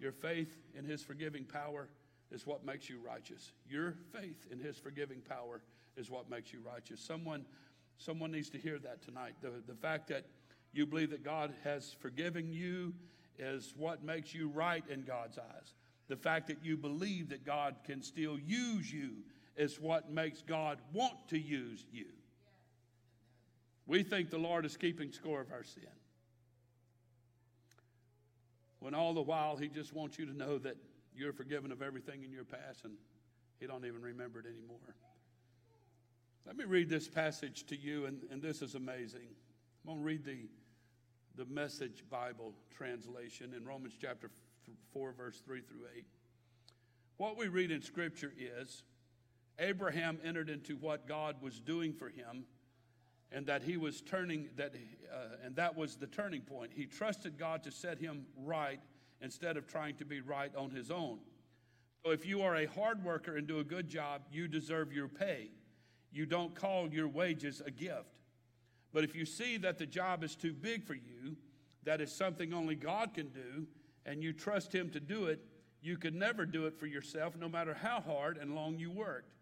[0.00, 1.88] Your faith in his forgiving power
[2.30, 3.52] is what makes you righteous.
[3.68, 5.62] Your faith in his forgiving power
[5.96, 7.00] is what makes you righteous.
[7.00, 7.44] Someone,
[7.98, 9.34] someone needs to hear that tonight.
[9.40, 10.26] The, the fact that
[10.72, 12.94] you believe that God has forgiven you
[13.38, 15.74] is what makes you right in God's eyes.
[16.08, 19.10] The fact that you believe that God can still use you
[19.56, 22.06] is what makes God want to use you.
[23.88, 25.82] We think the Lord is keeping score of our sin.
[28.80, 30.76] When all the while He just wants you to know that
[31.16, 32.94] you're forgiven of everything in your past and
[33.58, 34.94] He don't even remember it anymore.
[36.46, 39.28] Let me read this passage to you, and, and this is amazing.
[39.86, 40.48] I'm going to read the,
[41.36, 44.30] the Message Bible translation in Romans chapter
[44.92, 46.04] 4, verse 3 through 8.
[47.16, 48.82] What we read in Scripture is
[49.58, 52.44] Abraham entered into what God was doing for him,
[53.30, 54.74] and that he was turning, that,
[55.12, 56.70] uh, and that was the turning point.
[56.74, 58.80] He trusted God to set him right
[59.20, 61.18] instead of trying to be right on his own.
[62.04, 65.08] So if you are a hard worker and do a good job, you deserve your
[65.08, 65.50] pay.
[66.10, 68.14] You don't call your wages a gift.
[68.92, 71.36] But if you see that the job is too big for you,
[71.84, 73.66] that is something only God can do,
[74.06, 75.44] and you trust Him to do it,
[75.82, 79.34] you could never do it for yourself, no matter how hard and long you worked.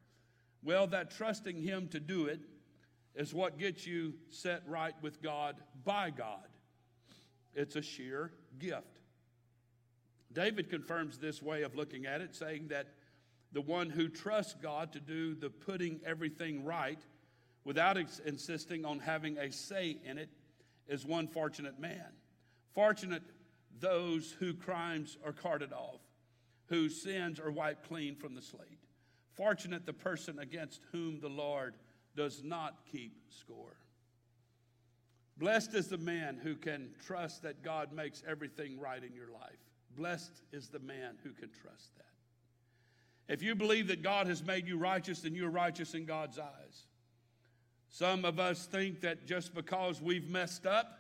[0.63, 2.41] Well, that trusting Him to do it
[3.17, 6.47] is what gets you set right with God by God.
[7.55, 9.01] It's a sheer gift.
[10.33, 12.89] David confirms this way of looking at it, saying that
[13.53, 17.01] the one who trusts God to do the putting everything right
[17.65, 20.29] without ex- insisting on having a say in it
[20.87, 22.13] is one fortunate man.
[22.75, 23.23] Fortunate
[23.81, 26.01] those whose crimes are carted off,
[26.67, 28.79] whose sins are wiped clean from the slate.
[29.33, 31.75] Fortunate the person against whom the Lord
[32.17, 33.77] does not keep score.
[35.39, 39.59] Blessed is the man who can trust that God makes everything right in your life.
[39.97, 42.05] Blessed is the man who can trust that.
[43.33, 46.87] If you believe that God has made you righteous, then you're righteous in God's eyes.
[47.89, 50.99] Some of us think that just because we've messed up,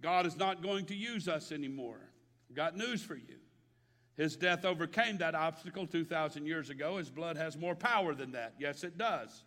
[0.00, 2.00] God is not going to use us anymore.
[2.54, 3.36] Got news for you.
[4.16, 6.96] His death overcame that obstacle 2,000 years ago.
[6.96, 8.54] His blood has more power than that.
[8.58, 9.44] Yes, it does.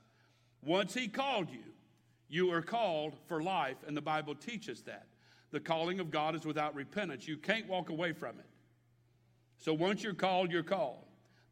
[0.64, 1.64] Once He called you,
[2.30, 5.08] you are called for life, and the Bible teaches that.
[5.52, 7.28] The calling of God is without repentance.
[7.28, 8.46] You can't walk away from it.
[9.58, 11.04] So once you're called, you're called.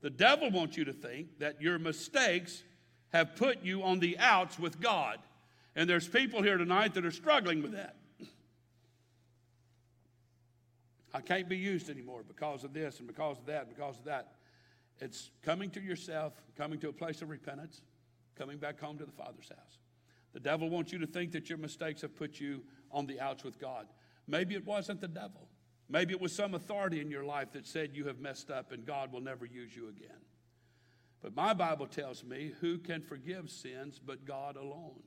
[0.01, 2.63] The devil wants you to think that your mistakes
[3.09, 5.19] have put you on the outs with God.
[5.75, 7.97] And there's people here tonight that are struggling with that.
[11.13, 14.05] I can't be used anymore because of this and because of that and because of
[14.05, 14.35] that.
[14.99, 17.81] It's coming to yourself, coming to a place of repentance,
[18.39, 19.77] coming back home to the Father's house.
[20.33, 23.43] The devil wants you to think that your mistakes have put you on the outs
[23.43, 23.87] with God.
[24.27, 25.49] Maybe it wasn't the devil.
[25.89, 28.85] Maybe it was some authority in your life that said you have messed up and
[28.85, 30.21] God will never use you again.
[31.21, 35.01] But my Bible tells me who can forgive sins but God alone.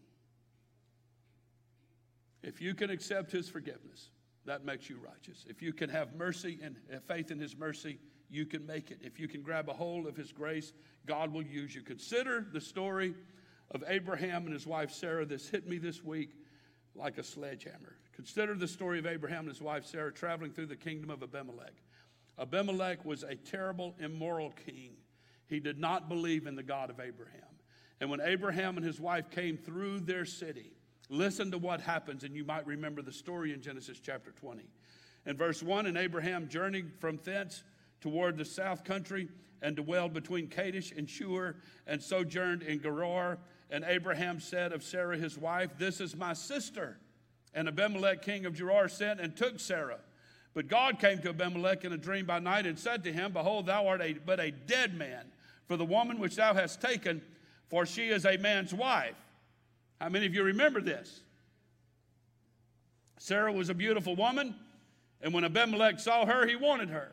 [2.42, 4.10] If you can accept His forgiveness,
[4.44, 5.46] that makes you righteous.
[5.48, 7.98] If you can have mercy and faith in His mercy,
[8.32, 8.98] you can make it.
[9.02, 10.72] If you can grab a hold of His grace,
[11.06, 11.82] God will use you.
[11.82, 13.14] Consider the story
[13.72, 15.24] of Abraham and his wife Sarah.
[15.24, 16.30] This hit me this week
[16.94, 17.96] like a sledgehammer.
[18.14, 21.72] Consider the story of Abraham and his wife Sarah traveling through the kingdom of Abimelech.
[22.38, 24.92] Abimelech was a terrible, immoral king.
[25.46, 27.40] He did not believe in the God of Abraham.
[28.00, 30.72] And when Abraham and his wife came through their city,
[31.08, 34.62] listen to what happens, and you might remember the story in Genesis chapter 20.
[35.24, 37.62] In verse 1, and Abraham journeyed from thence
[38.02, 39.28] toward the south country
[39.62, 41.54] and dwelled between Kadesh and Shur
[41.86, 43.38] and sojourned in Gerar.
[43.70, 46.98] And Abraham said of Sarah his wife, This is my sister.
[47.54, 50.00] And Abimelech, king of Gerar, sent and took Sarah.
[50.52, 53.66] But God came to Abimelech in a dream by night and said to him, Behold,
[53.66, 55.32] thou art a, but a dead man
[55.66, 57.22] for the woman which thou hast taken,
[57.68, 59.16] for she is a man's wife.
[60.00, 61.20] How many of you remember this?
[63.18, 64.54] Sarah was a beautiful woman,
[65.22, 67.12] and when Abimelech saw her, he wanted her.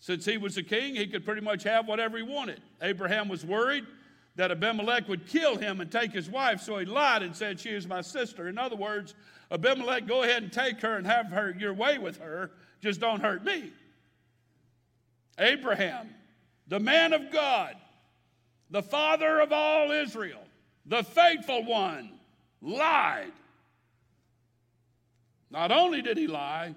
[0.00, 2.60] Since he was a king, he could pretty much have whatever he wanted.
[2.80, 3.84] Abraham was worried
[4.36, 7.68] that Abimelech would kill him and take his wife, so he lied and said, She
[7.68, 8.48] is my sister.
[8.48, 9.14] In other words,
[9.50, 13.20] Abimelech, go ahead and take her and have her your way with her, just don't
[13.20, 13.70] hurt me.
[15.38, 16.08] Abraham,
[16.66, 17.74] the man of God,
[18.70, 20.42] the father of all Israel,
[20.86, 22.12] the faithful one,
[22.62, 23.32] lied.
[25.50, 26.74] Not only did he lie,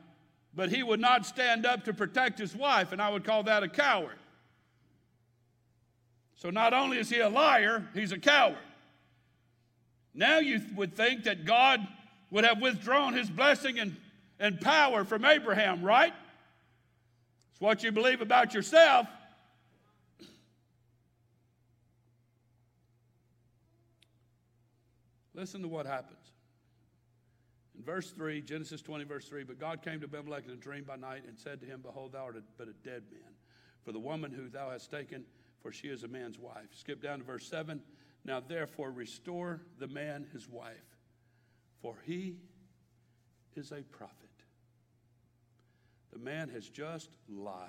[0.56, 3.64] but he would not stand up to protect his wife, and I would call that
[3.64, 4.18] a coward.
[6.36, 8.58] So not only is he a liar, he's a coward.
[10.14, 11.86] Now you would think that God
[12.30, 13.96] would have withdrawn his blessing and,
[14.40, 16.14] and power from Abraham, right?
[17.52, 19.08] It's what you believe about yourself.
[25.34, 26.33] Listen to what happens.
[27.86, 30.96] Verse 3, Genesis 20, verse 3, but God came to Abimelech in a dream by
[30.96, 33.32] night and said to him, Behold, thou art a, but a dead man.
[33.84, 35.26] For the woman who thou hast taken,
[35.62, 36.68] for she is a man's wife.
[36.74, 37.82] Skip down to verse 7.
[38.26, 40.98] Now therefore restore the man his wife,
[41.82, 42.38] for he
[43.56, 44.18] is a prophet.
[46.14, 47.68] The man has just lied.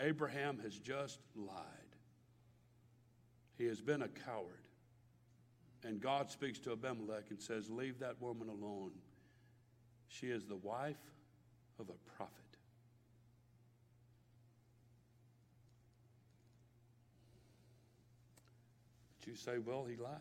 [0.00, 1.54] Abraham has just lied.
[3.58, 4.68] He has been a coward.
[5.84, 8.92] And God speaks to Abimelech and says, Leave that woman alone.
[10.08, 10.96] She is the wife
[11.78, 12.32] of a prophet.
[19.18, 20.20] But you say, Well, he lied.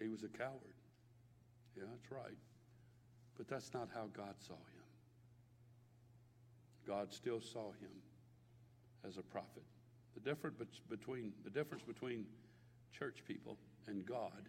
[0.00, 0.52] He was a coward.
[1.76, 2.36] Yeah, that's right.
[3.36, 4.86] But that's not how God saw him.
[6.86, 7.90] God still saw him
[9.06, 9.64] as a prophet.
[10.14, 10.56] The difference
[10.88, 12.24] between, the difference between
[12.96, 14.48] church people and God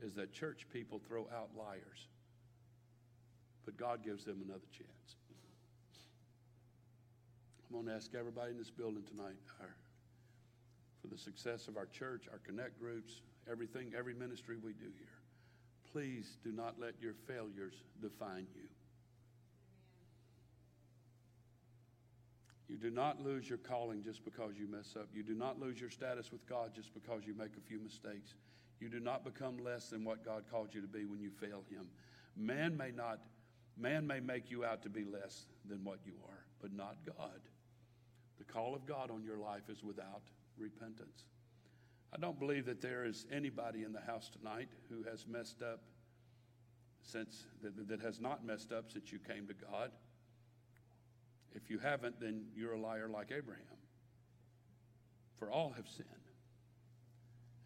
[0.00, 2.08] is that church people throw out liars,
[3.64, 5.16] but God gives them another chance.
[7.68, 9.74] I'm going to ask everybody in this building tonight our,
[11.02, 15.18] for the success of our church, our connect groups, everything, every ministry we do here.
[15.90, 18.68] Please do not let your failures define you.
[22.68, 25.08] You do not lose your calling just because you mess up.
[25.14, 28.34] You do not lose your status with God just because you make a few mistakes.
[28.80, 31.62] You do not become less than what God called you to be when you fail
[31.70, 31.86] Him.
[32.36, 33.20] Man may not,
[33.76, 37.40] man may make you out to be less than what you are, but not God.
[38.38, 40.22] The call of God on your life is without
[40.58, 41.24] repentance.
[42.12, 45.80] I don't believe that there is anybody in the house tonight who has messed up
[47.02, 49.90] since that, that has not messed up since you came to God.
[51.54, 53.64] If you haven't, then you're a liar like Abraham.
[55.38, 56.08] For all have sinned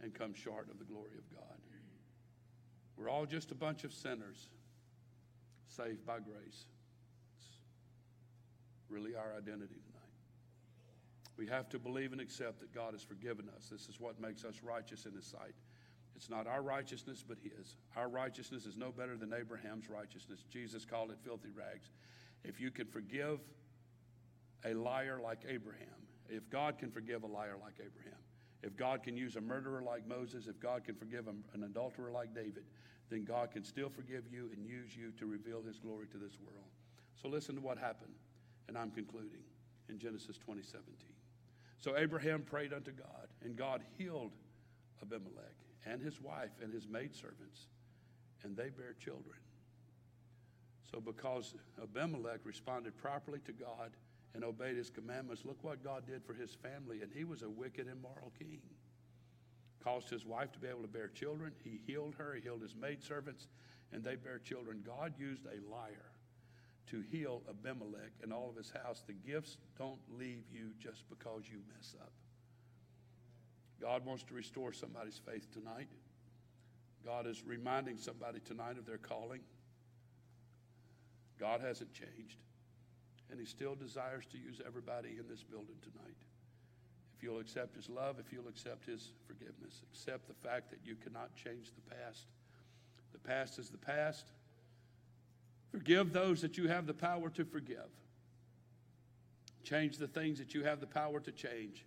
[0.03, 1.59] and come short of the glory of God.
[2.97, 4.49] We're all just a bunch of sinners
[5.69, 6.67] saved by grace.
[7.39, 7.47] It's
[8.89, 9.99] really our identity tonight.
[11.37, 13.69] We have to believe and accept that God has forgiven us.
[13.71, 15.55] This is what makes us righteous in His sight.
[16.17, 17.77] It's not our righteousness, but His.
[17.97, 20.45] Our righteousness is no better than Abraham's righteousness.
[20.51, 21.91] Jesus called it filthy rags.
[22.43, 23.39] If you can forgive
[24.65, 25.87] a liar like Abraham,
[26.29, 28.19] if God can forgive a liar like Abraham,
[28.63, 32.35] if God can use a murderer like Moses, if God can forgive an adulterer like
[32.35, 32.65] David,
[33.11, 36.39] then God can still forgive you and use you to reveal his glory to this
[36.45, 36.69] world.
[37.21, 38.15] So listen to what happened,
[38.69, 39.43] and I'm concluding
[39.89, 40.85] in Genesis 2017.
[41.79, 44.33] So Abraham prayed unto God, and God healed
[45.03, 45.55] Abimelech
[45.87, 47.67] and his wife and his maidservants,
[48.43, 49.39] and they bare children.
[50.93, 53.93] So because Abimelech responded properly to God,
[54.35, 57.03] and obeyed his commandments, look what God did for his family.
[57.03, 58.61] And he was a wicked, immoral king.
[59.83, 61.53] Caused his wife to be able to bear children.
[61.63, 63.47] He healed her, he healed his maidservants,
[63.93, 64.83] and they bear children.
[64.85, 66.13] God used a liar
[66.89, 69.03] to heal Abimelech and all of his house.
[69.07, 72.13] The gifts don't leave you just because you mess up.
[73.81, 75.89] God wants to restore somebody's faith tonight.
[77.05, 79.41] God is reminding somebody tonight of their calling.
[81.39, 82.39] God hasn't changed
[83.31, 86.17] and He still desires to use everybody in this building tonight.
[87.19, 90.95] If you'll accept His love, if you'll accept His forgiveness, accept the fact that you
[90.95, 92.27] cannot change the past.
[93.13, 94.27] The past is the past.
[95.73, 97.91] Forgive those that you have the power to forgive.
[99.65, 101.85] Change the things that you have the power to change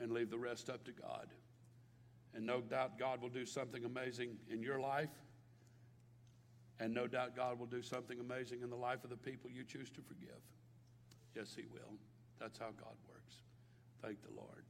[0.00, 1.28] and leave the rest up to God.
[2.34, 5.10] And no doubt God will do something amazing in your life
[6.82, 9.62] and no doubt God will do something amazing in the life of the people you
[9.62, 10.40] choose to forgive.
[11.36, 11.94] Yes, He will.
[12.40, 13.36] That's how God works.
[14.02, 14.64] Thank the Lord.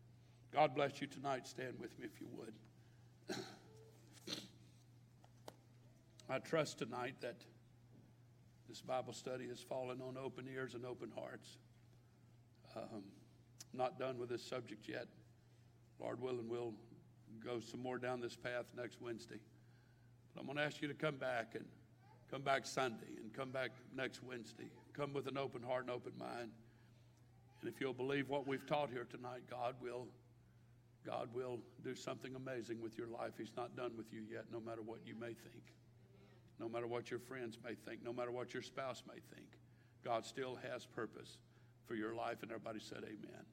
[0.53, 1.47] God bless you tonight.
[1.47, 3.37] Stand with me if you would.
[6.31, 7.37] I trust tonight that
[8.69, 11.59] this Bible study has fallen on open ears and open hearts.
[12.77, 13.03] Um,
[13.73, 15.07] not done with this subject yet.
[16.01, 16.75] Lord willing, we'll
[17.45, 19.41] go some more down this path next Wednesday.
[20.35, 21.65] But I'm going to ask you to come back and
[22.33, 24.71] Come back Sunday and come back next Wednesday.
[24.95, 26.51] Come with an open heart and open mind.
[27.63, 30.09] And if you'll believe what we've taught here tonight, God will
[31.05, 33.33] God will do something amazing with your life.
[33.37, 35.73] He's not done with you yet, no matter what you may think.
[36.61, 39.49] No matter what your friends may think, no matter what your spouse may think.
[40.05, 41.39] God still has purpose
[41.89, 42.43] for your life.
[42.43, 43.45] And everybody said, Amen.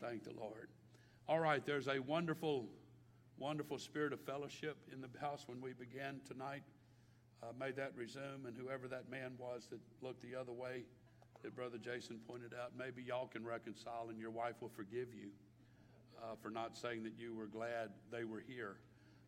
[0.00, 0.70] Thank the Lord.
[1.28, 2.66] All right, there's a wonderful,
[3.36, 6.62] wonderful spirit of fellowship in the house when we began tonight
[7.42, 10.84] uh, may that resume, and whoever that man was that looked the other way,
[11.42, 15.30] that Brother Jason pointed out, maybe y'all can reconcile and your wife will forgive you
[16.22, 18.76] uh, for not saying that you were glad they were here.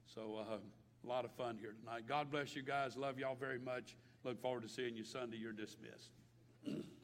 [0.07, 0.57] So, uh,
[1.05, 2.03] a lot of fun here tonight.
[2.09, 2.97] God bless you guys.
[2.97, 3.97] Love y'all very much.
[4.25, 5.37] Look forward to seeing you Sunday.
[5.37, 6.11] You're dismissed.